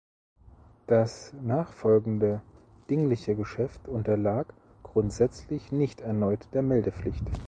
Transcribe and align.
Das 0.87 1.31
nachfolgende 1.43 2.41
dingliche 2.89 3.35
Geschäft 3.35 3.87
unterlag 3.87 4.47
grundsätzlich 4.81 5.71
nicht 5.71 6.01
erneut 6.01 6.47
der 6.55 6.63
Meldepflicht. 6.63 7.23